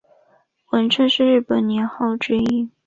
[0.71, 2.71] 文正是日本年号之一。